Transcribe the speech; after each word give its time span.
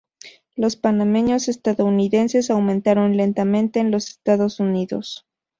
Los 0.55 0.77
panameños 0.77 1.47
estadounidenses 1.47 2.49
aumentaron 2.49 3.17
lentamente 3.17 3.79
en 3.79 3.91
los 3.91 4.07
Estados 4.09 4.59
Unidos. 4.59 5.27